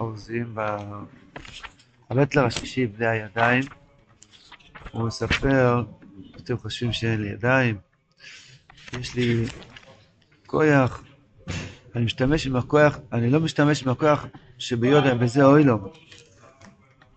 [0.00, 0.54] אורזים
[2.10, 3.62] בבטלר השישי, בני הידיים.
[4.90, 5.82] הוא מספר,
[6.36, 7.76] אתם חושבים שאין לי ידיים,
[9.00, 9.44] יש לי
[10.46, 11.02] כוח,
[11.94, 14.26] אני משתמש עם הכוח, אני לא משתמש עם הכוח
[14.58, 15.92] שביודע, וזה אוי לו.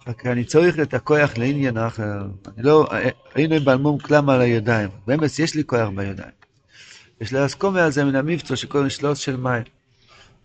[0.07, 2.21] רק אני צריך את הכוח לעניין אחר.
[2.57, 2.87] אני לא,
[3.35, 4.89] היינו בלמום כלם על הידיים.
[5.07, 6.31] באמת, יש לי כוח בידיים.
[7.21, 9.63] יש להסכום על זה מן המבצע שקוראים שלוש של מים.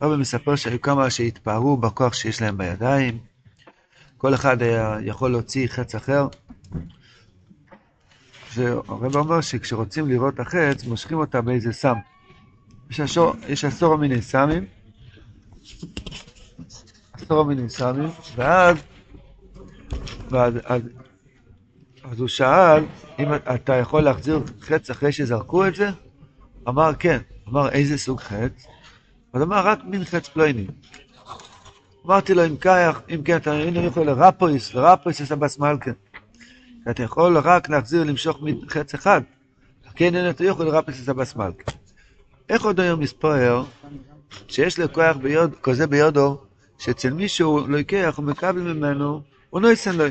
[0.03, 3.19] רבי מספר שהיו כמה שהתפארו בכוח שיש להם בידיים.
[4.19, 6.27] כל אחד היה יכול להוציא חץ אחר.
[8.57, 11.95] הרב אומר שכשרוצים לראות החץ, מושכים אותה באיזה סם.
[12.91, 14.67] יש, עשור, יש עשור מיני סמים,
[17.13, 18.77] עשור מיני סמים, ואז,
[20.31, 20.83] ואז אז,
[22.05, 22.85] אז הוא שאל
[23.19, 25.91] אם אתה יכול להחזיר חץ אחרי שזרקו את זה?
[26.69, 27.19] אמר כן.
[27.49, 28.67] אמר איזה סוג חץ?
[29.33, 30.67] אז אמר רק מין חץ פלויני.
[32.07, 35.93] אמרתי לו אם כך, אם כן אתה הנה יכול לרפויס, לרפויס יש הבס מלכן.
[36.91, 39.21] אתה יכול רק להחזיר, למשוך מחץ אחד.
[39.95, 41.73] כן, אין אתה יכול לרפס את הבס מלכה.
[42.49, 43.65] איך עוד היום מספר
[44.49, 46.39] שיש לו כוח ביוד, כזה ביודו,
[46.79, 50.05] שאצל מישהו לא יקח ומקבל ממנו, הוא נויסן לו.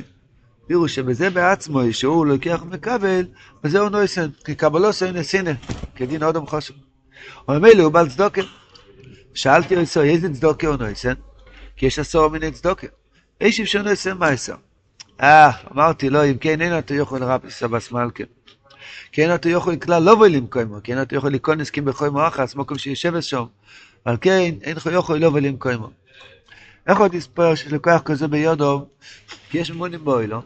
[0.68, 3.26] תראו שבזה בעצמו, שהוא לא יקח ומקבל,
[3.64, 5.52] וזה הוא נויסן, כי קבלו סוין נסינה,
[5.96, 6.74] כדין אודם חושב.
[7.50, 8.42] מילא הוא בעל צדוקה.
[9.34, 11.14] שאלתי אותו, איזה צדוקה הוא נויסן?
[11.76, 12.88] כי יש עשור מיני צדוקה.
[13.42, 14.56] איש אפשר נויסן מייסר.
[15.22, 18.24] אה, אמרתי לו, אם כן אין אתה יכול רבי סבס מלכה.
[19.12, 22.78] כן אתה יכול כלל לא בולים קוימו, כן אתה יכול לקונס כי בחוימו אחס, מקום
[22.78, 23.46] שיושב שם.
[24.06, 25.90] אבל כן, אין לך יכול לא בולים קוימו.
[26.88, 28.88] איך עוד יספר שיש לקוח כזה ביודו,
[29.50, 30.42] כי יש מונים בו, לא?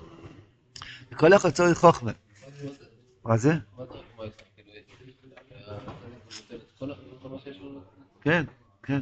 [1.11, 2.11] וכל אחד צריך חוכמה.
[3.25, 3.53] מה זה?
[8.21, 8.43] כן,
[8.85, 9.01] כן.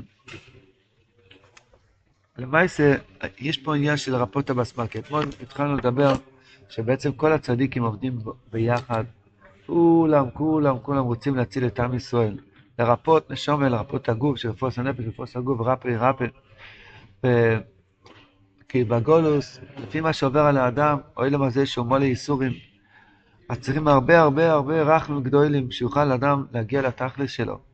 [2.37, 2.95] למעשה,
[3.39, 4.99] יש פה עניין של רפות הבסמרקה.
[4.99, 6.13] אתמול התחלנו לדבר
[6.69, 8.19] שבעצם כל הצדיקים עובדים
[8.51, 9.03] ביחד.
[9.65, 12.37] כולם, כולם, כולם רוצים להציל את עם ישראל.
[12.79, 16.25] לרפות נשומה, לרפות הגוף, שלפוס הנפש, לפוס הגוף, רפי, רפי.
[17.25, 17.27] ו...
[18.69, 22.51] כי בגולוס, לפי מה שעובר על האדם, אוי למזה שהוא מולה ייסורים.
[23.49, 27.72] אז צריכים הרבה הרבה הרבה רחמים גדולים, שיוכל אדם להגיע לתכלס שלו.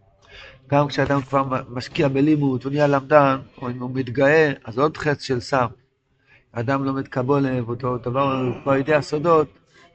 [0.69, 5.21] גם כשאדם כבר משקיע בלימוד, הוא נהיה למדן, או אם הוא מתגאה, אז עוד חץ
[5.21, 5.65] של סם.
[6.51, 9.47] אדם לומד קבולה, ואותו דבר, הוא כבר יודע סודות,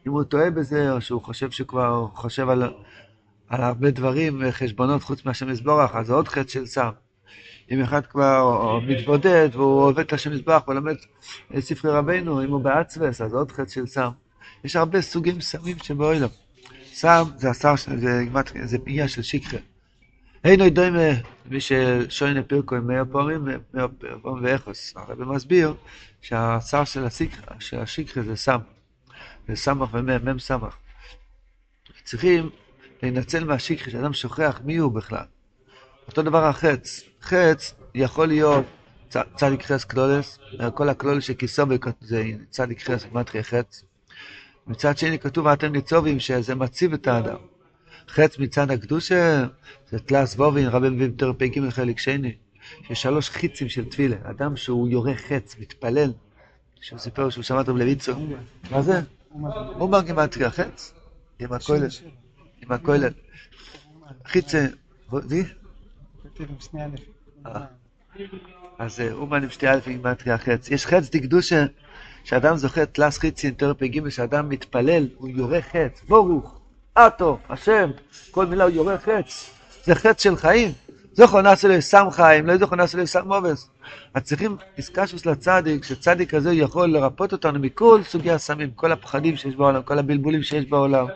[0.07, 2.63] אם הוא טועה בזה, או שהוא חושב שכבר חושב על,
[3.49, 6.91] על הרבה דברים, חשבונות חוץ מהשם מזבורך, אז זה עוד חץ של סם.
[7.71, 10.95] אם אחד כבר מתבודד והוא עובד את השם מזבח ולומד
[11.59, 14.11] ספרי רבנו, אם הוא באצווס, אז עוד חץ של סם.
[14.65, 16.29] יש הרבה סוגים סמים שבאוילם.
[16.93, 18.25] סם זה השר, זה,
[18.65, 19.57] זה פנייה של שיקחה.
[20.45, 21.09] אינו דומה,
[21.47, 23.45] מי ששוין פירקו עם מאיר פעמים,
[23.75, 23.89] מאיר
[24.23, 24.93] פעמים ואיכוס.
[24.97, 25.75] הרב מסביר
[26.21, 27.05] שהשר של,
[27.73, 28.59] השיקחה זה סם.
[29.49, 30.77] זה סמך ומם, מם סמך.
[32.05, 32.51] צריכים
[33.03, 35.25] להינצל מהשיקחה, שאדם שוכח מי הוא בכלל.
[36.07, 37.03] אותו דבר החץ.
[37.23, 38.65] חץ יכול להיות
[39.37, 40.39] צדיק חץ קלולס,
[40.75, 41.65] כל הקלולס שכיסו
[42.01, 43.85] זה צדיק חץ, מתחיל חץ.
[44.67, 47.54] מצד שני כתוב ואתם ניצובים שזה מציב את האדם.
[48.09, 49.47] חץ מצד הקדושה,
[49.91, 52.35] זה תלס וובין, רבי מביאים תרפי ג' חלק שני,
[52.87, 54.17] שיש שלוש חיצים של תפילה.
[54.23, 56.13] אדם שהוא יורה חץ, מתפלל,
[56.81, 58.13] שהוא סיפר שהוא שמע אותו בלויצו.
[58.71, 59.01] מה זה?
[59.29, 59.49] הוא
[59.81, 60.93] אומר גימטריה, חץ,
[61.39, 61.89] עם הכולל,
[62.63, 63.11] עם הכולל.
[64.25, 64.67] חיצה,
[65.13, 65.45] וי?
[68.79, 70.71] אז אומן עם שתי אלף עם גימטריה חץ.
[70.71, 71.65] יש חץ דקדושה,
[72.25, 76.64] שאדם זוכה תלס חיצים, תרפי ג' שאדם מתפלל, הוא יורה חץ, ברוך.
[76.99, 77.91] אטו, השם,
[78.31, 79.51] כל מילה הוא יורה חץ,
[79.85, 80.73] זה חץ של חיים.
[81.13, 83.71] זוכר נעשה לו סם חיים, לא זוכר נעשה לו סם מובס.
[84.15, 89.57] אז צריכים איסקשוס לצדיק, שצדיק כזה יכול לרפות אותנו מכל סוגי הסמים, כל הפחדים שיש
[89.57, 91.07] בעולם, כל הבלבולים שיש בעולם,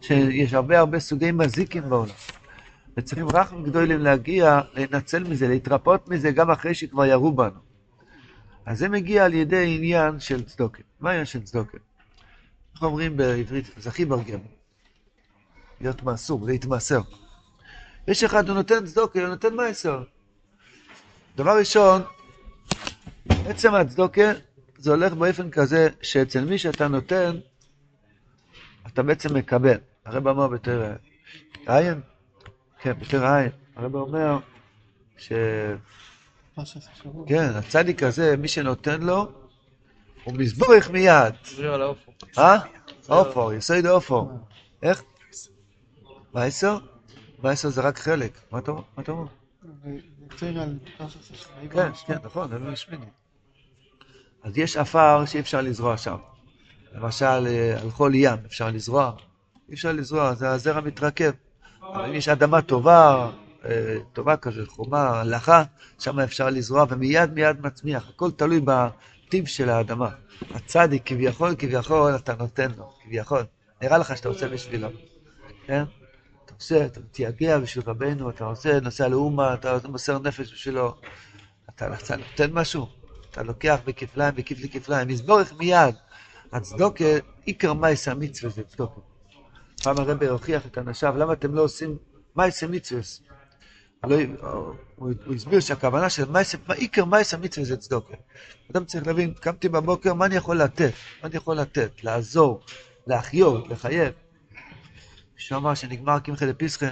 [0.00, 2.14] שיש הרבה הרבה סוגי מזיקים בעולם.
[2.96, 7.60] וצריכים רחמים גדולים להגיע, לנצל מזה, להתרפות מזה, גם אחרי שכבר ירו בנו.
[8.66, 10.82] אז זה מגיע על ידי עניין של צדוקה.
[11.00, 11.78] מה העניין של צדוקה?
[12.74, 13.70] איך אומרים בעברית?
[13.76, 14.57] זה הכי מרגם.
[15.80, 17.00] להיות מעשור, להתמעשר.
[18.08, 20.02] יש אחד, הוא נותן צדוקה, הוא נותן מעשר.
[21.36, 22.02] דבר ראשון,
[23.28, 24.32] עצם הצדוקה,
[24.78, 27.36] זה הולך באופן כזה, שאצל מי שאתה נותן,
[28.86, 29.78] אתה בעצם מקבל.
[30.04, 30.94] הרב אמר בתר
[31.66, 32.00] עין,
[32.80, 34.38] כן, בתר עין, הרב אומר
[35.16, 35.32] ש...
[37.26, 39.32] כן, הצדיק הזה, מי שנותן לו,
[40.24, 41.34] הוא מזבורך מיד.
[42.38, 42.58] אה?
[43.08, 44.30] אופו, יסוד אופו.
[44.82, 45.02] איך?
[46.34, 46.78] מייסר?
[47.42, 48.38] מייסר זה רק חלק.
[48.50, 48.70] מה אתה
[49.12, 49.26] אומר?
[51.70, 53.06] כן, כן, נכון, אלוהים השמיני.
[54.42, 56.16] אז יש עפר שאי אפשר לזרוע שם.
[56.94, 59.12] למשל, אה, על כל ים אפשר לזרוע.
[59.68, 61.30] אי אפשר לזרוע, זה הזרע מתרכב.
[61.82, 63.30] אבל אם יש אדמה טובה,
[63.64, 65.62] אה, טובה כזאת, חומה, הלכה,
[65.98, 68.08] שם אפשר לזרוע, ומיד מיד מצמיח.
[68.08, 70.08] הכל תלוי בטיב של האדמה.
[70.54, 73.42] הצדיק, כביכול, כביכול, אתה נותן לו, כביכול.
[73.82, 74.88] נראה לך שאתה עושה בשבילו,
[75.66, 75.84] כן?
[76.58, 80.94] עושה, אתה מתייגע בשביל רבנו, אתה עושה, נוסע לאומה, אתה מוסר נפש בשבילו.
[81.70, 82.86] אתה, אתה נותן משהו,
[83.30, 85.94] אתה לוקח בכפליים, בכפלי כפליים, מזבורך מיד.
[86.52, 87.04] הצדוקה,
[87.44, 89.00] עיקר מייס המצווה זה צדוקה.
[89.82, 91.96] פעם הרבי הוכיח את אנשיו, למה אתם לא עושים
[92.36, 93.00] מייס המצווה?
[94.04, 94.16] לא,
[94.96, 96.24] הוא, הסביר שהכוונה של
[96.76, 98.14] עיקר מייס המצווה זה צדוקה.
[98.70, 100.92] אדם צריך להבין, קמתי בבוקר, מה אני יכול לתת?
[101.22, 102.04] מה אני יכול לתת?
[102.04, 102.60] לעזור,
[103.06, 104.12] להחיות, לחייב.
[105.38, 106.90] מישהו אמר שנגמר קמחא דפיסחא,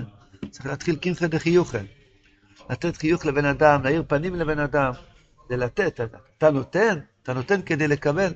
[0.50, 1.80] צריך להתחיל קמחא דחיוכא.
[2.70, 4.92] לתת חיוך לבן אדם, להאיר פנים לבן אדם,
[5.48, 6.00] זה לתת.
[6.38, 8.32] אתה נותן, אתה נותן כדי לקבל.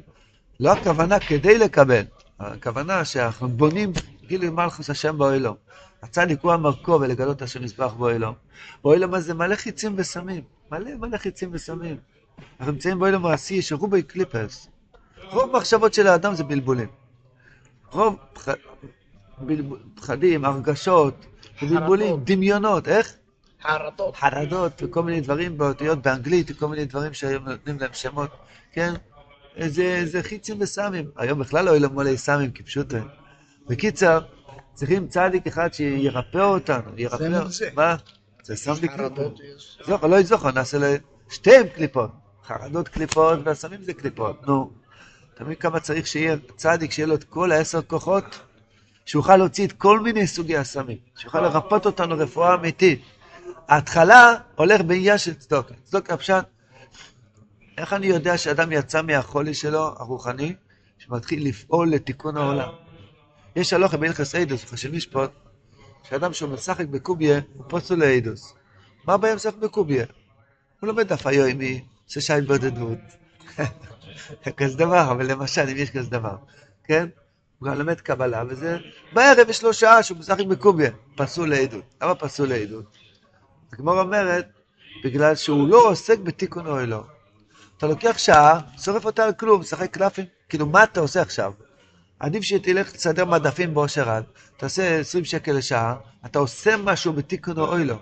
[0.60, 2.02] לא הכוונה כדי לקבל,
[2.38, 3.92] הכוונה שאנחנו בונים
[4.28, 5.56] כאילו מלכוס השם באוהלו.
[6.02, 8.34] הצדיק הוא המרכו ולגלות השם מזבח באוהלו.
[8.82, 10.42] באוהלו מה זה מלא חיצים וסמים,
[10.72, 11.96] מלא מלא חיצים וסמים.
[12.58, 14.68] אנחנו נמצאים באוהלו מעשי שרובי קליפרס.
[15.30, 16.88] רוב מחשבות של האדם זה בלבולים.
[17.92, 18.16] רוב.
[19.94, 21.26] פחדים, הרגשות,
[21.62, 23.12] בלבולים, דמיונות, איך?
[23.62, 24.16] חרדות.
[24.16, 28.30] חרדות וכל מיני דברים באותיות באנגלית, וכל מיני דברים שהיום נותנים להם שמות,
[28.72, 28.94] כן?
[29.66, 31.10] זה, זה חיצים וסמים.
[31.16, 32.96] היום בכלל לא יהיו מלא סמים כפשוטו.
[33.68, 34.20] בקיצר,
[34.74, 37.16] צריכים צדיק אחד שירפא אותנו, ירפא...
[37.74, 37.96] מה?
[38.42, 38.56] זה.
[38.96, 40.78] חרדות, יש- זוכר, לא יזוכר, נעשה
[41.28, 42.10] לשתיהם קליפות.
[42.46, 44.70] חרדות קליפות והסמים זה קליפות, נו.
[45.40, 48.40] מבין כמה צריך שיהיה צדיק, שיהיה לו את כל העשר כוחות?
[49.10, 53.02] שיוכל להוציא את כל מיני סוגי הסמים, שיוכל לרפות אותנו רפואה אמיתית.
[53.68, 55.74] ההתחלה הולך בעניין של צדוקה.
[55.84, 56.44] צדוקה פשט,
[57.78, 60.54] איך אני יודע שאדם יצא מהחולי שלו, הרוחני,
[60.98, 62.68] שמתחיל לפעול לתיקון העולם?
[63.56, 65.30] יש הלוכה בהלכס אידוס, חשב משפוט,
[66.08, 68.54] שאדם שהוא משחק בקוביה, הוא פוסל לאידוס.
[69.04, 70.04] מה הבעיה לשחק בקוביה?
[70.80, 72.98] הוא לומד דף היומי, עושה שי בודדות.
[74.56, 76.36] כזה דבר, אבל למשל, אם יש כזה דבר,
[76.84, 77.08] כן?
[77.60, 78.78] הוא גם לומד קבלה, וזה...
[79.12, 81.84] בערב יש לו שעה שהוא משחק בקוביה, פסול לעדות.
[82.02, 82.84] למה פסול לעדות?
[83.72, 84.46] הגמור אומרת,
[85.04, 87.04] בגלל שהוא לא עוסק בתיקון אוהלו.
[87.78, 91.52] אתה לוקח שעה, שורף אותה על כלום, משחק קלפים, כאילו, מה אתה עושה עכשיו?
[92.20, 94.24] עדיף שתלך לסדר מדפים באושר עד,
[94.56, 95.94] תעשה 20 שקל לשעה,
[96.26, 97.96] אתה עושה משהו בתיקון אוהלו.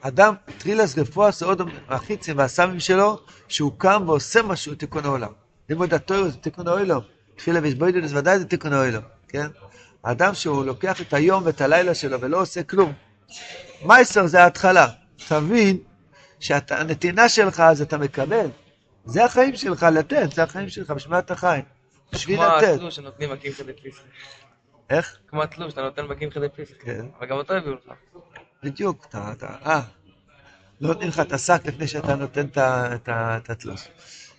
[0.00, 5.32] אדם, טרילס רפואה סעוד החיצים והסמים שלו, שהוא קם ועושה משהו בתיקון העולם.
[5.68, 7.00] לימוד התוירו זה תיקון האוהלו,
[7.38, 9.46] תפילה וישבוידנס ודאי זה תיקון האוהלו, כן?
[10.04, 12.92] האדם שהוא לוקח את היום ואת הלילה שלו ולא עושה כלום.
[13.82, 14.86] מייסר זה ההתחלה.
[15.28, 15.78] תבין
[16.40, 18.46] שהנתינה שלך אז אתה מקבל.
[19.04, 21.60] זה החיים שלך לתת, זה החיים שלך, בשביל מה אתה חי?
[22.12, 22.74] בשביל כמו לתת.
[22.74, 24.02] התלוש שנותנים בקמחא דפסחא.
[24.90, 25.16] איך?
[25.28, 26.84] כמו התלוש שאתה נותן בקמחא דפסחא.
[26.84, 27.06] כן.
[27.18, 27.92] אבל גם אותו הביאו לך.
[28.62, 29.80] בדיוק, אתה, אתה, אה,
[30.80, 33.88] לא נותנים לך את השק לפני שאתה נותן את התלוש.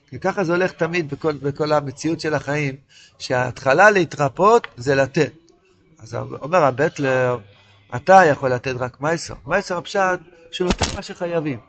[0.10, 2.76] כי ככה זה הולך תמיד בכל, בכל המציאות של החיים,
[3.20, 5.34] שההתחלה להתרפות זה לתת.
[6.00, 7.38] אז אומר הבטלר,
[7.96, 9.34] אתה יכול לתת רק מייסר.
[9.46, 10.20] מייסר הפשט,
[10.52, 11.60] שהוא נותן מה שחייבים.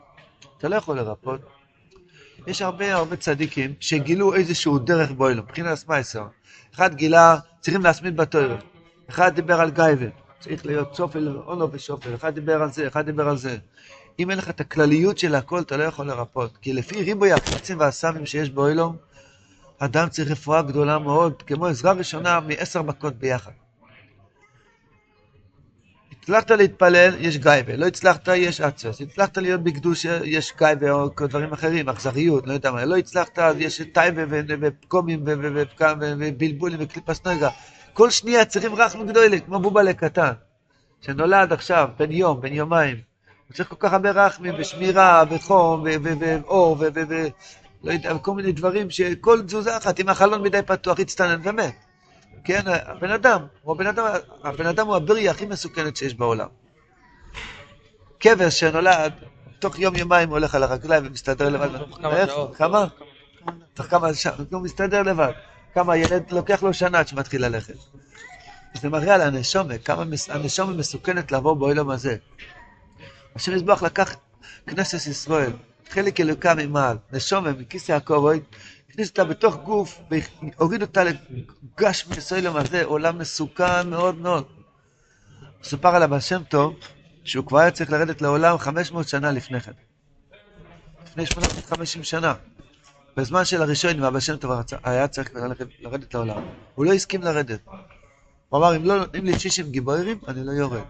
[0.57, 1.41] אתה לא יכול לרפות.
[2.47, 6.25] יש הרבה הרבה צדיקים שגילו איזשהו דרך בוילו, מבחינת מייסר.
[6.75, 8.57] אחד גילה, צריכים להסמיד בתוירה.
[9.09, 10.05] אחד דיבר על גייבה,
[10.39, 12.15] צריך להיות צופל, אונו ושופל.
[12.15, 13.57] אחד דיבר על זה, אחד דיבר על זה.
[14.19, 16.57] אם אין לך את הכלליות של הכל, אתה לא יכול לרפות.
[16.61, 18.95] כי לפי ריבוי הקפצים והסמים שיש באוילום,
[19.79, 23.51] אדם צריך רפואה גדולה מאוד, כמו עזרה ראשונה מעשר מכות ביחד.
[26.11, 31.53] הצלחת להתפלל, יש גייבה, לא הצלחת, יש אצוס, הצלחת להיות בקדוש, יש גייבה או דברים
[31.53, 34.21] אחרים, אכזריות, לא יודע מה, לא הצלחת, אז יש טייבה
[34.61, 37.49] ופקומים ובלבולים וקליפס נגה.
[37.93, 40.31] כל שנייה צריכים רחמים גדולים, כמו בובלה קטן,
[41.01, 43.10] שנולד עכשיו, בן יום, בן יומיים.
[43.51, 45.85] הוא צריך כל כך הרבה רחמים ושמירה וחום
[46.19, 46.85] ואור ו...
[46.95, 47.27] ו- ו-
[47.83, 51.75] לא יודע, כל מיני דברים שכל תזוזה אחת, אם החלון מדי פתוח, יצטנן ומת.
[52.43, 54.05] כן, הבן אדם, הוא הבן אדם,
[54.43, 56.47] הבן אדם הוא הבריא הכי מסוכנת שיש בעולם.
[58.19, 59.13] כבש שנולד,
[59.59, 61.69] תוך יום יומיים הוא הולך על הרגליים ומסתדר לבד.
[62.01, 62.31] כמה איך?
[62.57, 62.85] כמה?
[63.73, 65.31] תוך כמה שעות, הוא מסתדר לבד.
[65.73, 67.75] כמה ילד, לוקח לו שנה עד שמתחיל ללכת.
[68.73, 72.17] זה מראה על הנשומה, כמה הנשומה מסוכנת לעבור בעולם הזה.
[73.35, 74.15] השם יזבח לקח
[74.67, 75.51] כנסת ישראל,
[75.89, 78.27] חלק אלוקה ממעל, נשומה מכיס יעקב,
[78.89, 84.45] הכניס אותה בתוך גוף והוריד אותה לגש מסוילם הזה, עולם מסוכן מאוד מאוד.
[85.61, 86.75] מסופר על הבעל שם טוב,
[87.23, 89.71] שהוא כבר היה צריך לרדת לעולם 500 שנה לפני כן.
[91.05, 92.33] לפני 850 שנה.
[93.17, 94.51] בזמן של הראשון, והבא שם טוב
[94.83, 95.29] היה צריך
[95.79, 96.43] לרדת לעולם.
[96.75, 97.59] הוא לא הסכים לרדת.
[98.49, 100.81] הוא אמר, אם לא נותנים לי 60 גיבורים, אני לא יורד.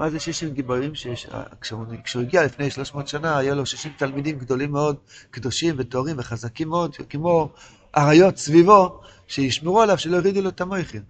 [0.00, 0.94] מה זה 60 גיבורים?
[0.94, 1.26] שיש,
[1.60, 4.96] כשהוא, כשהוא הגיע לפני 300 שנה, היה לו 60 תלמידים גדולים מאוד,
[5.30, 7.48] קדושים וטהורים וחזקים מאוד, כמו
[7.96, 11.02] אריות סביבו, שישמרו עליו שלא יורידו לו את המויכין.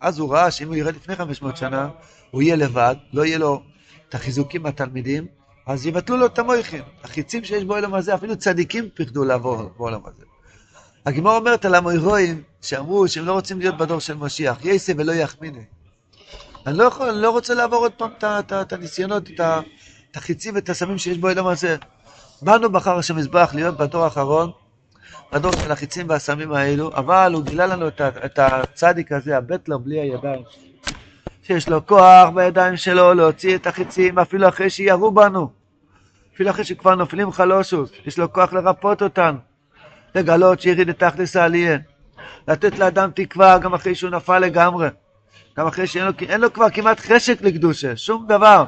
[0.00, 1.88] אז הוא ראה שאם הוא ירד לפני 500 שנה,
[2.30, 3.62] הוא יהיה לבד, לא יהיה לו
[4.08, 5.26] את החיזוקים מהתלמידים,
[5.66, 6.82] אז יבטלו לו את המויכין.
[7.04, 10.24] החיצים שיש בעולם הזה, אפילו צדיקים פחדו לעבור בעולם הזה.
[11.06, 15.64] הגמרא אומרת על המוירואים, שאמרו שהם לא רוצים להיות בדור של משיח, יסה ולא יחמיני.
[16.66, 18.10] אני לא יכול, אני לא רוצה לעבור עוד פעם
[18.52, 19.30] את הניסיונות,
[20.10, 21.76] את החיצים ואת הסמים שיש בעולם הזה.
[22.42, 24.50] באנו בחר השם מזבח להיות בדור האחרון,
[25.32, 30.42] בדור של החיצים והסמים האלו, אבל הוא גילה לנו את, הצדיק הזה, הבטלר בלי הידיים,
[31.42, 35.50] שיש לו כוח בידיים שלו להוציא את החיצים אפילו אחרי שירו בנו,
[36.34, 39.38] אפילו אחרי שכבר נופלים חלושוס, יש לו כוח לרפות אותנו,
[40.14, 41.78] לגלות שיריד את תכלס העלייה,
[42.48, 44.88] לתת לאדם תקווה גם אחרי שהוא נפל לגמרי,
[45.58, 48.64] גם אחרי שאין לו, לו כבר כמעט חשק לקדושה, שום דבר.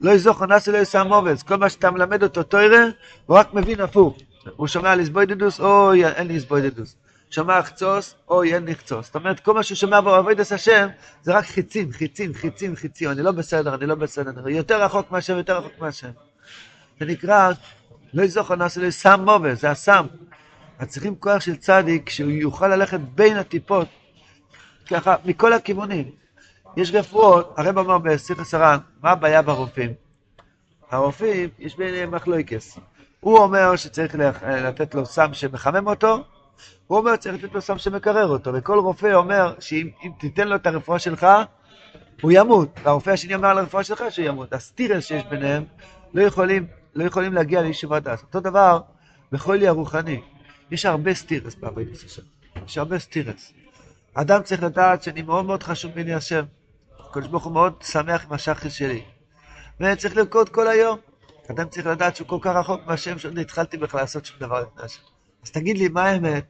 [0.00, 2.84] לא יזוך אנס אלוהי שם עובס, כל מה שאתה מלמד אותו תוירה,
[3.26, 4.18] הוא רק מבין הפוך.
[4.56, 6.96] הוא שומע על איזבוידדוס, אוי, אין לי איזבוידדוס.
[7.30, 9.06] שומע חצוס, אוי, אין לי חצוס.
[9.06, 10.88] זאת אומרת, כל מה שהוא שומע בעבודת השם,
[11.22, 13.10] זה רק חיצים, חיצים, חיצים, חיצים.
[13.10, 14.48] אני לא בסדר, אני לא בסדר.
[14.48, 16.10] יותר רחוק מהשם, יותר רחוק מהשם.
[17.00, 17.52] זה נקרא,
[18.14, 20.06] לא יזוך אנס אלוהי שם עובס, זה הסם.
[20.78, 23.88] אז צריכים כוח של צדיק, שהוא יוכל ללכת בין הטיפות,
[24.90, 26.10] ככה, מכל הכיוונים.
[26.76, 29.92] יש רפואות, הרב אמר בשיח סרן, מה הבעיה ברופאים?
[30.90, 32.78] הרופאים, יש ביניהם מחלויקס.
[33.20, 34.14] הוא אומר שצריך
[34.44, 36.24] לתת לו סם שמחמם אותו,
[36.86, 40.56] הוא אומר שצריך לתת לו סם שמקרר אותו, וכל רופא אומר שאם אם תיתן לו
[40.56, 41.26] את הרפואה שלך,
[42.22, 44.52] הוא ימות, והרופא השני אומר על הרפואה שלך שהוא ימות.
[44.52, 45.64] הסתירות שיש ביניהם
[46.14, 48.22] לא יכולים, לא יכולים להגיע ליישוב הדעת.
[48.22, 48.80] אותו דבר
[49.32, 50.20] בחולי הרוחני.
[50.70, 52.22] יש הרבה סתירות בעבודת השם.
[52.66, 53.52] יש הרבה סתירות.
[54.14, 56.44] אדם צריך לדעת שאני מאוד מאוד חשוב בעיני השם.
[57.00, 59.02] הקדוש ברוך הוא מאוד שמח עם השחר שלי.
[59.80, 60.98] וצריך לרקוד כל היום.
[61.50, 64.84] אדם צריך לדעת שהוא כל כך רחוק מהשם שעוד התחלתי בכלל לעשות שום דבר לפני
[64.84, 65.00] השם.
[65.42, 66.44] אז תגיד לי, מה האמת?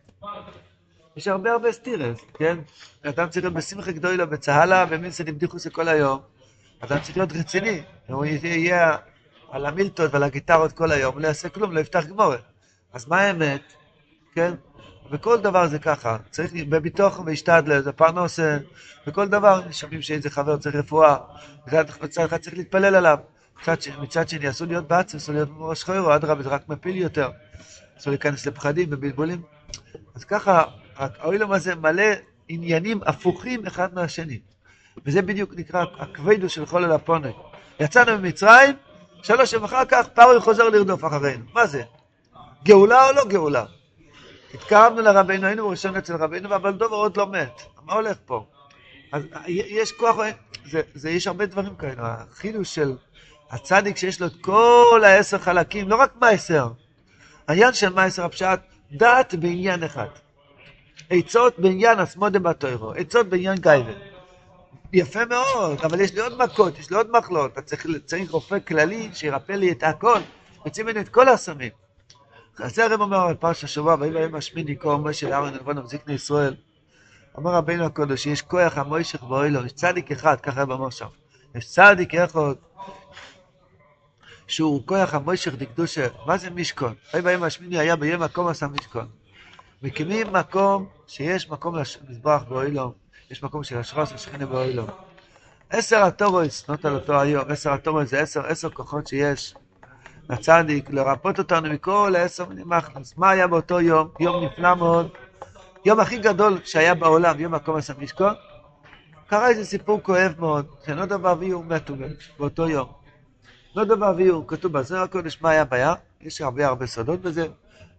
[1.17, 2.59] יש הרבה הרבה סטירס, כן?
[3.05, 6.21] אדם צריך להיות בשמחה גדולה, בצהלה, במינסן עם דיחוס כל היום.
[6.81, 7.83] אדם צריך להיות רציני.
[8.09, 8.97] הוא יהיה
[9.51, 12.43] על המילטות ועל הגיטרות כל היום, לא יעשה כלום, לא יפתח גמורת.
[12.93, 13.63] אז מה האמת?
[14.35, 14.55] כן?
[15.11, 18.59] וכל דבר זה ככה, צריך בביטוח ובהשתדל, זה פרנוסה,
[19.07, 21.17] וכל דבר, שומעים שאיזה חבר צריך רפואה,
[21.67, 23.19] מצד אחד צריך להתפלל עליו,
[23.63, 26.97] מצד, ש- מצד שני אסור להיות בעצם, אסור להיות ראש חיירו, אדרבה זה רק מפיל
[26.97, 27.31] יותר,
[27.99, 29.43] אסור להיכנס לפחדים ובלבולים.
[30.15, 30.63] אז ככה,
[30.97, 32.05] העולם הזה מלא
[32.49, 34.41] עניינים הפוכים אחד מהשני,
[35.07, 37.29] וזה בדיוק נקרא הכבדו של חולל הפונה.
[37.81, 38.77] יצאנו ממצרים,
[39.23, 41.83] שלוש יום אחר כך פרוי חוזר לרדוף אחרינו, מה זה?
[42.65, 43.65] גאולה או לא גאולה?
[44.55, 47.63] התקרבנו לרבנו, היינו ראשון אצל רבנו, אבל דובר עוד לא מת.
[47.85, 48.45] מה הולך פה?
[49.13, 50.17] אז יש כוח,
[50.71, 51.95] זה, זה, יש הרבה דברים כאלה.
[52.33, 52.97] החידוש של
[53.51, 56.69] הצדיק שיש לו את כל העשר חלקים, לא רק מעשר.
[57.49, 58.61] העניין של מעשר הפשט,
[58.93, 60.09] דעת בעניין אחד.
[61.11, 63.99] עצות בעניין אסמודה בתוירו, עצות בעניין גייבן.
[64.93, 67.53] יפה מאוד, אבל יש לי עוד מכות, יש לי עוד מחלות.
[67.53, 70.21] אתה צריך, צריך רופא כללי שירפא לי את הכל,
[70.67, 71.84] יוצאים ממני את כל הסמים.
[72.59, 76.15] אז זה הרב אומר על פרש השבוע, ויהי בהם השמיני כה משה לארון עלבון המזיקני
[76.15, 76.55] ישראל.
[77.39, 81.07] אמר רבינו הקודש, יש כוח המוישך באוילו, יש צדיק אחד, ככה הרב אמר שם.
[81.55, 82.55] יש צדיק אחד,
[84.47, 86.07] שהוא כוח המוישך דקדושה.
[86.27, 86.95] מה זה משכון?
[87.13, 89.07] ויהי בהם השמיני היה ביום מקום עשה משכון.
[89.83, 92.95] מקימים מקום שיש מקום למזבח באוילו,
[93.31, 94.87] יש מקום של אשרס ושכינה באוילו.
[95.71, 99.55] עשר התורויס, נות על אותו היום, עשר התורויס זה עשר, עשר כוחות שיש.
[100.31, 103.15] לצדיק, לרפות אותנו מכל העשר מיני מחנוס.
[103.17, 104.09] מה היה באותו יום?
[104.21, 105.09] יום נפלא מאוד.
[105.85, 108.35] יום הכי גדול שהיה בעולם, יום מקום עשה משכון.
[109.27, 111.95] קרה איזה סיפור כואב מאוד, שנודע ואביהו מתו
[112.39, 112.89] באותו יום.
[113.77, 117.47] נודע ואביהו, כתוב בזוהר הקודש מה היה ביער, יש הרבה הרבה סודות בזה.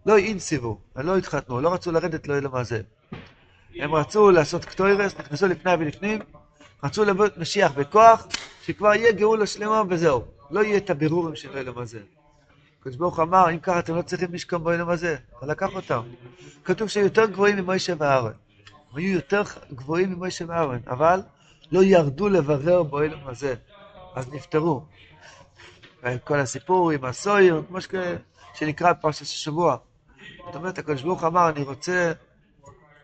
[0.06, 2.80] לא אינסיבו, לא התחתנו, לא רצו לרדת לאלם הזה.
[3.80, 6.18] הם רצו לעשות קטוירס, נכנסו לפני ולפנים,
[6.84, 8.26] רצו לבוא משיח בכוח,
[8.62, 10.24] שכבר יהיה גאולה שלמה וזהו.
[10.50, 12.00] לא יהיה את הבירורים של האלם הזה.
[12.86, 16.02] הקדוש ברוך הוא אמר, אם ככה אתם לא צריכים משכון באלם הזה, הוא לקח אותם.
[16.64, 18.32] כתוב שהיו יותר גבוהים ממוישה ואהרון.
[18.90, 21.20] הם היו יותר גבוהים ממוישה ואהרון, אבל
[21.72, 23.54] לא ירדו לברר באלם הזה,
[24.14, 24.84] אז נפטרו.
[26.24, 27.94] כל הסיפור עם הסויר, כמו שכ...
[28.54, 29.76] שנקרא פרשת השבוע.
[30.46, 32.12] זאת אומרת, הקדוש ברוך הוא אמר, אני רוצה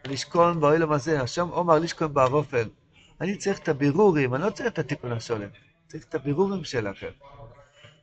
[0.07, 2.69] לשכון באלם הזה, השם אומר לשכון בערופל.
[3.21, 5.49] אני צריך את הבירורים, אני לא צריך את התיקון השולם,
[5.89, 7.11] צריך את הבירורים שלכם.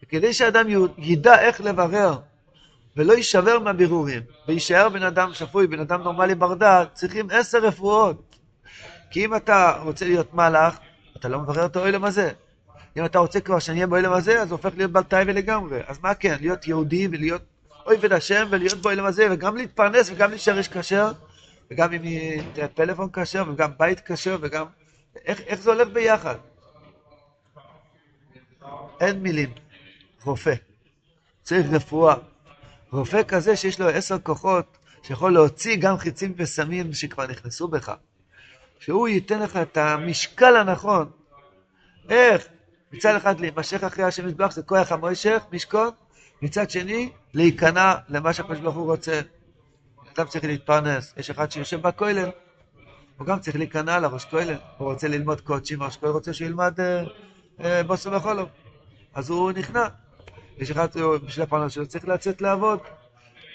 [0.03, 0.65] וכדי שאדם
[0.97, 2.19] ידע איך לברר
[2.97, 8.35] ולא יישבר מהבירורים, ויישאר בן אדם שפוי, בן אדם נורמלי בר דעת, צריכים עשר רפואות.
[9.11, 10.79] כי אם אתה רוצה להיות מלאך,
[11.17, 12.31] אתה לא מברר את האוילם הזה.
[12.97, 15.79] אם אתה רוצה כבר שאני אהיה באוילם הזה, אז הופך להיות בלטאי ולגמרי.
[15.87, 17.41] אז מה כן, להיות יהודי ולהיות
[17.85, 21.11] אויבד השם ולהיות באוילם הזה, וגם להתפרנס וגם להישאר איש כשר,
[21.71, 24.65] וגם אם יהיה פלאפון כשר, וגם בית כשר, וגם...
[25.25, 26.35] איך, איך זה הולך ביחד?
[29.01, 29.49] אין מילים.
[30.23, 30.53] רופא.
[31.43, 32.15] צריך רפואה.
[32.91, 37.93] רופא כזה שיש לו עשר כוחות, שיכול להוציא גם חיצים וסמים שכבר נכנסו בך.
[38.79, 41.09] שהוא ייתן לך את המשקל הנכון.
[42.09, 42.47] איך?
[42.91, 45.89] מצד אחד להימשך אחרי השם מזבח זה כוח המוישך, משכון,
[46.41, 49.21] מצד שני להיכנע למה שהקדוש ברוך הוא רוצה.
[50.15, 52.29] אדם צריך להתפרנס, יש אחד שיושב בכולל,
[53.17, 57.03] הוא גם צריך להיכנע לראש כולל, הוא רוצה ללמוד קודשים, ראש כולל רוצה שילמד אה,
[57.63, 58.45] אה, בוסו וחולו,
[59.13, 59.87] אז הוא נכנע.
[60.59, 60.87] יש אחד
[61.25, 62.79] בשביל הפרנס שלו צריך לצאת לעבוד,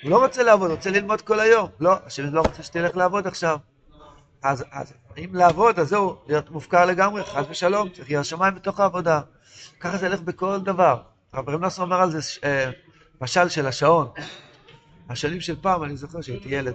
[0.02, 1.68] הוא לא רוצה לעבוד, הוא רוצה ללמוד כל היום.
[1.80, 3.58] לא, השם לא רוצה שתלך לעבוד עכשיו.
[4.42, 8.80] אז, אז אם לעבוד, אז זהו, להיות מופקר לגמרי, חס ושלום, צריך ירא שמיים בתוך
[8.80, 9.20] העבודה.
[9.80, 11.02] ככה זה הולך בכל דבר.
[11.34, 12.70] רב נוסר אומר על זה אה,
[13.20, 14.08] משל של השעון.
[15.08, 16.74] השנים של פעם, אני זוכר שהייתי ילד,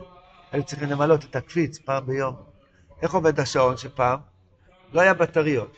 [0.52, 2.36] היו צריכים למלות את הקפיץ פעם ביום.
[3.02, 4.20] איך עובד השעון של פעם?
[4.94, 5.72] לא היה בטריות.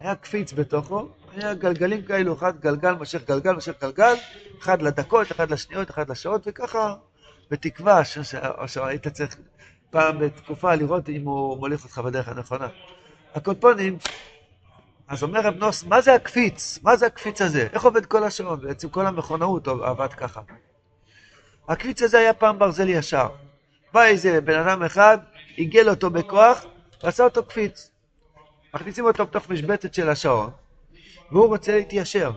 [0.00, 4.14] היה קפיץ בתוכו, היה גלגלים כאלו, אחד גלגל מושך גלגל מושך גלגל,
[4.62, 6.94] אחד לדקות, אחד לשניות, אחד לשעות, וככה,
[7.50, 8.02] בתקווה
[8.66, 9.36] שהיית צריך
[9.90, 12.68] פעם בתקופה לראות אם הוא מוליך אותך בדרך הנכונה.
[13.34, 13.98] הקולפונים,
[15.08, 16.78] אז אומר רב נוס, מה זה הקפיץ?
[16.82, 17.68] מה זה הקפיץ הזה?
[17.72, 18.60] איך עובד כל השעון?
[18.60, 20.40] בעצם כל המכונאות עבד ככה.
[21.68, 23.28] הקפיץ הזה היה פעם ברזל ישר.
[23.92, 25.18] בא איזה בן אדם אחד,
[25.56, 26.64] עיגל אותו בכוח,
[27.02, 27.90] ועשה אותו קפיץ.
[28.74, 30.50] מכניסים אותו בתוך משבצת של השעון,
[31.32, 32.32] והוא רוצה להתיישר.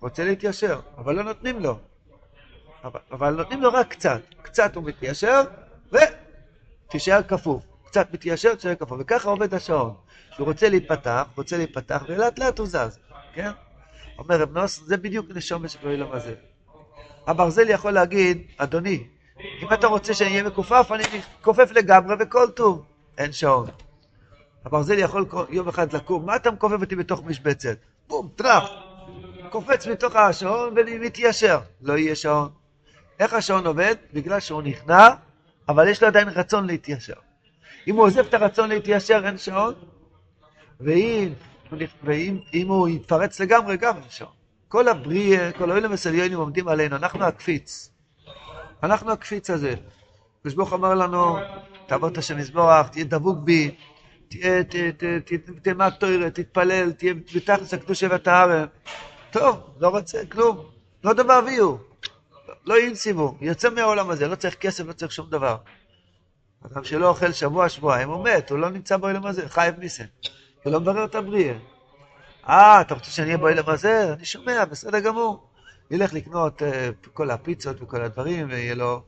[0.00, 1.78] רוצה להתיישר, אבל לא נותנים לו.
[2.84, 4.20] אבל, אבל נותנים לו רק קצת.
[4.42, 5.42] קצת הוא מתיישר,
[5.92, 7.64] ותישאר כפוף.
[7.86, 8.98] קצת מתיישר, תישאר כפוף.
[9.00, 9.94] וככה עובד השעון.
[10.36, 12.98] שהוא רוצה להיפתח, רוצה להיפתח, ולאט לאט הוא זז,
[13.34, 13.50] כן?
[14.18, 16.34] אומר רב נוס, זה בדיוק נשום של העולם הזה.
[17.26, 19.06] הברזל יכול להגיד, אדוני,
[19.62, 21.02] אם אתה רוצה שאני אהיה מכופף, אני
[21.40, 22.84] מכופף לגמרי וכל טוב.
[23.18, 23.66] אין שעון.
[24.64, 27.76] הברזל יכול יום אחד לקום, מה אתה מכופף אותי בתוך משבצת?
[28.08, 28.70] בום, טראח.
[29.50, 31.60] קופץ מתוך השעון ומתיישר.
[31.82, 32.48] לא יהיה שעון.
[33.20, 33.94] איך השעון עובד?
[34.12, 35.08] בגלל שהוא נכנע,
[35.68, 37.14] אבל יש לו עדיין רצון להתיישר.
[37.86, 39.74] אם הוא עוזב את הרצון להתיישר, אין שעון,
[40.80, 41.32] ואם,
[42.02, 44.32] ואם אם הוא יתפרץ לגמרי, גם אין שעון.
[44.68, 47.90] כל הבריאה, כל האוהלים וסליונים עומדים עלינו, אנחנו הקפיץ.
[48.82, 49.74] אנחנו הקפיץ הזה.
[50.40, 51.38] הקדוש ברוך אמר לנו,
[51.86, 53.74] תעבור את השם מזבוח, תהיה דבוק בי,
[55.62, 58.68] תלמד תוירה, תתפלל, תהיה בתכלס הקדוש שבט הארץ.
[59.30, 60.66] טוב, לא רוצה כלום,
[61.04, 61.78] לא דבר ויהו.
[62.66, 65.56] לא אינסיבו, יוצא מהעולם הזה, לא צריך כסף, לא צריך שום דבר.
[66.66, 70.04] אדם שלא אוכל שבוע, שבועיים, הוא מת, הוא לא נמצא בעולם הזה, חייב ניסן.
[70.62, 71.54] הוא לא מברר את הבריאה.
[72.48, 74.12] אה, אתה רוצה שאני אהיה בעולם הזה?
[74.12, 75.50] אני שומע, בסדר גמור.
[75.90, 76.64] ילך לקנות uh,
[77.12, 79.02] כל הפיצות וכל הדברים, ויהיה לו...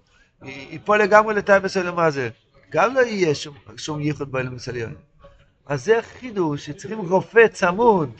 [0.44, 2.28] ייפול לגמרי לתאם בסלם הזה.
[2.70, 4.94] גם לא יהיה שום, שום ייחוד בעולם בסלם.
[5.72, 8.10] אז זה חידוש שצריכים רופא צמוד.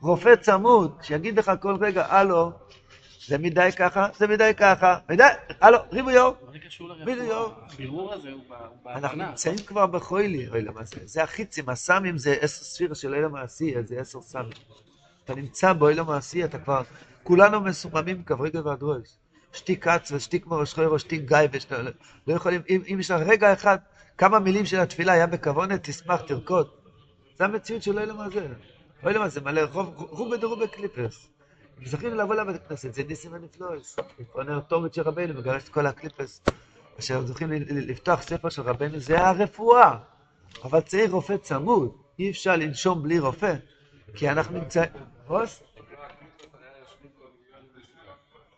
[0.00, 2.52] רופא צמוד, שיגיד לך כל רגע, הלו,
[3.26, 5.22] זה מדי ככה, זה מדי ככה, מדי,
[5.60, 6.10] הלו, ריבו.
[7.06, 7.54] בדיוק.
[7.72, 8.98] הבירור הזה הוא בהבנה.
[8.98, 10.96] אנחנו נמצאים כבר בחוילי, אוי למה זה.
[11.04, 14.52] זה החיצים, הסמים זה עשר ספירה של אוהל המעשי, זה עשר סמים.
[15.24, 16.82] אתה נמצא באוהל המעשי, אתה כבר,
[17.22, 19.08] כולנו מסוממים כברגל והדרוש.
[19.52, 21.38] שתיק קצרה, שתיק מראש חוירו, שתיק גיא,
[22.26, 23.78] לא יכולים, אם יש לך רגע אחד,
[24.18, 26.68] כמה מילים של התפילה היה בכוונת, תשמח, תרקוד.
[27.38, 28.46] זה המציאות של אוהל המעשה.
[29.02, 31.28] אוהל המעשה מלא רחוב, רובה דרובה קליפרס.
[31.84, 33.96] זכינו לבוא לבית הכנסת, זה ניסים ונפלואס.
[34.18, 36.42] לפענר תורת של רבנו, מגרש את כל הקליפרס.
[36.98, 39.98] אשר זוכים לפתוח ספר של רבנו, זה הרפואה.
[40.64, 43.54] אבל צריך רופא צמוד, אי אפשר לנשום בלי רופא,
[44.14, 44.90] כי אנחנו נמצאים...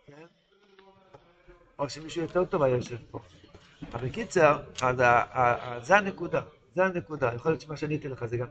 [0.06, 0.26] כן.
[1.78, 3.18] או שמישהו יותר טוב היה יושב פה.
[3.92, 4.96] אבל בקיצר, אז
[5.86, 6.40] זה הנקודה,
[6.74, 7.30] זה הנקודה.
[7.34, 8.46] יכול להיות שמה שעניתי לך זה גם...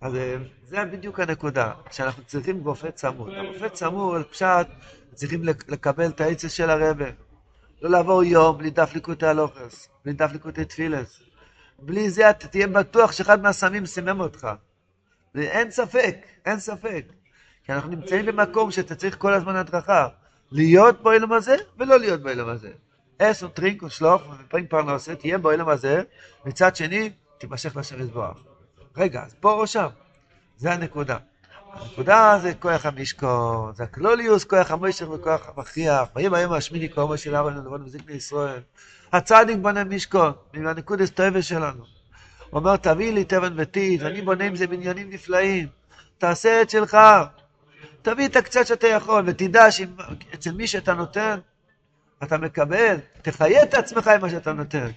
[0.00, 0.36] אז אה,
[0.68, 3.32] זה בדיוק הנקודה, שאנחנו צריכים רופא צמוד.
[3.34, 4.66] הרופא צמוד, פשט,
[5.14, 7.04] צריכים לקבל את העצה של הרבה.
[7.82, 11.20] לא לעבור יום בלי דף ליקוטי הלוכס, בלי דף ליקוטי תפילס.
[11.78, 14.48] בלי זה אתה תהיה בטוח שאחד מהסמים סימם אותך.
[15.34, 17.04] אין ספק, אין ספק.
[17.64, 20.08] כי אנחנו נמצאים במקום שאתה צריך כל הזמן הדרכה.
[20.52, 22.70] להיות באילם הזה ולא להיות באילם הזה.
[23.22, 26.02] אס וטרינק ושלוף ופרינק פרנסה, תהיה באילם הזה,
[26.44, 28.36] מצד שני, תימשך לשם לזבוח.
[28.96, 29.86] רגע, אז פה או שם?
[30.56, 31.16] זה הנקודה.
[31.72, 36.08] הנקודה זה כוח המשכון, זה הכלוליוס, כוח המוישך וכוח המכריח.
[36.16, 38.60] ויהי ביום השמיני קומו של אהרון ולבון וזקני ישראל.
[39.12, 41.84] הצדיק בונה משכון, מהנקודס טובה שלנו.
[42.50, 45.68] הוא אומר, תביא לי תבן וטיט, אני בונה עם זה בניינים נפלאים.
[46.18, 46.98] תעשה את שלך.
[48.02, 51.38] תביא את הקצת שאתה יכול, ותדע שאצל מי שאתה נותן,
[52.22, 54.90] אתה מקבל, תחיה את עצמך עם מה שאתה נותן.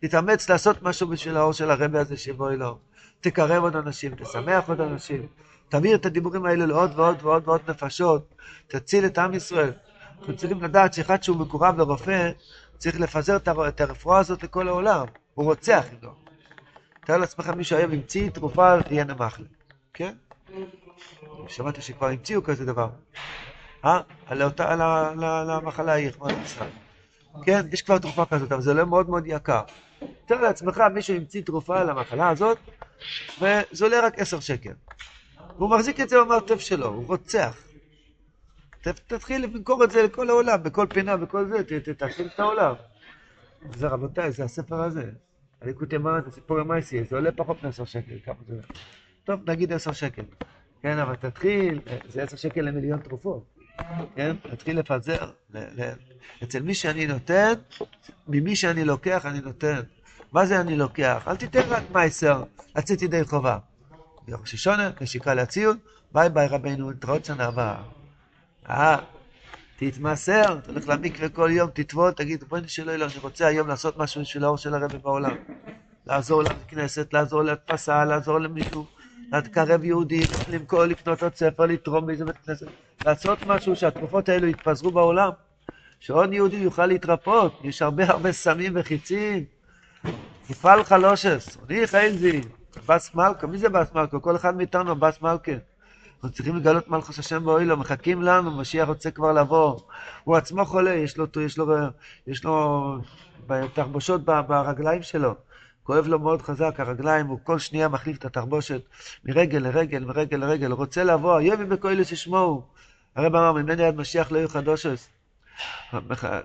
[0.00, 2.78] תתאמץ לעשות משהו בשביל האור של הרבי הזה שיבוא אלוהו.
[3.20, 5.26] תקרב עוד אנשים, תשמח עוד אנשים.
[5.68, 8.34] תעביר את הדיבורים האלה לעוד ועוד ועוד ועוד נפשות.
[8.66, 9.72] תציל את עם ישראל.
[10.20, 12.30] אנחנו צריכים לדעת שאחד שהוא מקורב לרופא,
[12.78, 13.36] צריך לפזר
[13.68, 15.06] את הרפואה הזאת לכל העולם.
[15.34, 16.14] הוא רוצח איתו.
[17.04, 19.46] תאר לעצמך מישהו היום המציא תרופה לעניין המחלה,
[19.94, 20.14] כן?
[21.48, 22.88] שמעתי שכבר המציאו כזה דבר.
[23.84, 24.00] אה?
[24.26, 26.64] על המחלה ההיא, מה נעשה?
[27.44, 29.60] כן, יש כבר תרופה כזאת, אבל זה לא מאוד מאוד יקר.
[30.26, 32.58] תאר לעצמך, מישהו המציא תרופה למחלה הזאת,
[33.40, 34.72] וזה עולה רק עשר שקל.
[35.58, 37.62] והוא מחזיק את זה במרתף שלו, הוא רוצח.
[39.06, 42.74] תתחיל למכור את זה לכל העולם, בכל פינה, בכל זה, תתחיל את העולם.
[43.74, 45.10] זה רבותיי, זה הספר הזה.
[45.62, 48.54] הליקוטי מרן, זה סיפור המייסי, זה עולה פחות מעשר שקל, כמה זה?
[49.24, 50.22] טוב, נגיד עשר שקל.
[50.82, 53.57] כן, אבל תתחיל, זה עשר שקל למיליון תרופות.
[54.14, 54.36] כן?
[54.50, 55.30] תתחיל לפזר.
[56.42, 57.52] אצל מי שאני נותן,
[58.28, 59.80] ממי שאני לוקח, אני נותן.
[60.32, 61.24] מה זה אני לוקח?
[61.28, 62.42] אל תיתן רק מייסר,
[62.76, 63.58] לצאת ידי חובה.
[64.26, 65.78] ביום ששונה, נשיקה להציון,
[66.12, 67.82] ביי ביי רבנו, נתראות שנה הבאה.
[68.70, 68.96] אה,
[69.76, 74.20] תתמסר, תלך למקווה כל יום, תטבול, תגיד, בואי נשאלו אלוהים, אני רוצה היום לעשות משהו
[74.20, 75.36] בשביל האור של הרבי בעולם.
[76.06, 78.86] לעזור לכנסת, לעזור להדפסה, לעזור למישהו,
[79.32, 82.66] לקרב יהודים, למכור, לקנות עוד ספר, לתרום באיזה בית כנסת,
[83.04, 85.30] לעשות משהו שהתרופות האלו יתפזרו בעולם,
[86.00, 89.44] שעוד יהודי יוכל להתרפות, יש הרבה הרבה סמים וחיצים.
[90.50, 92.40] יפעל חלושס, אני חייזי,
[92.86, 94.18] בס מלכה, מי זה בס מלכה?
[94.18, 95.52] כל אחד מאיתנו בס מלכה.
[96.14, 99.80] אנחנו צריכים לגלות מלכוס השם באוהלו, מחכים לנו, משיח רוצה כבר לבוא.
[100.24, 101.66] הוא עצמו חולה, יש לו, יש לו,
[102.26, 102.96] יש לו
[103.74, 105.34] תחבושות ברגליים שלו.
[105.88, 108.80] כואב לו מאוד חזק, הרגליים, הוא כל שנייה מחליף את התחבושת
[109.24, 112.62] מרגל לרגל, מרגל לרגל, רוצה לבוא, היום אם בכהלס ישמעו.
[113.16, 115.08] הרב אמר, ממני עד משיח לא יהיו חדושס.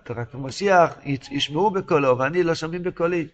[0.10, 0.93] רק משיח
[1.32, 3.27] ישמעו בקולו, ואני לא שומעים בקולי.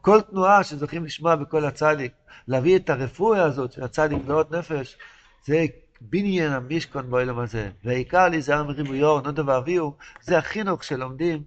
[0.00, 2.12] כל תנועה שזוכים לשמוע בקול הצדיק,
[2.48, 4.98] להביא את הרפואה הזאת של הצדיק לעוד נפש,
[5.44, 5.66] זה
[6.00, 7.70] בניין המשכון בעולם הזה.
[7.84, 11.42] והעיקר לי זה עם ריבויו, נודו ואביהו, זה החינוך שלומדים.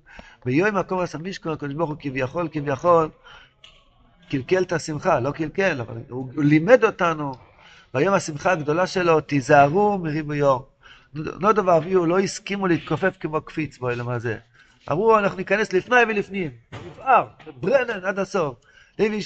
[0.45, 3.10] ביום מקום עשה משכון, הקדוש ברוך הוא כביכול, כביכול,
[4.29, 7.33] קלקל את השמחה, לא קלקל, אבל הוא, הוא לימד אותנו,
[7.93, 10.59] ביום השמחה הגדולה שלו, תיזהרו מריבויו.
[11.13, 14.37] נודו ואביהו לא הסכימו להתכופף כמו קפיץ בעולם הזה.
[14.91, 16.51] אמרו, אנחנו ניכנס לפני ולפנים,
[16.85, 17.27] נבער,
[17.59, 18.55] ברנן עד הסוף.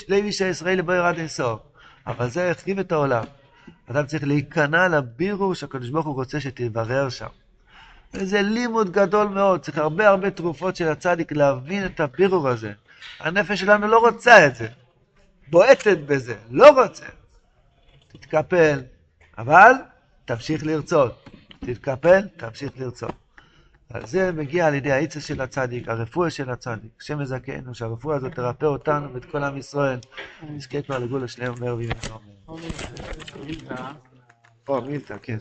[0.10, 1.60] לוי שהישראל יבואר עד הסוף.
[2.08, 3.24] אבל זה החריב את העולם.
[3.92, 7.28] אדם צריך להיכנע לבירור שהקדוש ברוך הוא רוצה שתברר שם.
[8.14, 12.72] וזה לימוד גדול מאוד, צריך הרבה הרבה תרופות של הצדיק להבין את הבירור הזה.
[13.20, 14.68] הנפש שלנו לא רוצה את זה,
[15.50, 17.06] בועטת בזה, לא רוצה.
[18.08, 18.82] תתקפל,
[19.38, 19.72] אבל
[20.26, 21.30] תמשיך לרצות.
[21.60, 23.16] תתקפל, תמשיך לרצות.
[23.94, 26.92] על זה מגיע על ידי העצה של הצדיק, הרפואה של הצדיק.
[27.02, 30.00] השם יזכנו שהרפואה הזאת תרפא אותנו ואת כל עם ישראל.
[30.44, 32.58] נזכה כבר לגאול השלם אומר וימי אומר.
[34.68, 35.38] או, מילתא, כן.